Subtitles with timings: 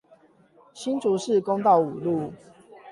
[0.73, 2.33] 新竹市公道五路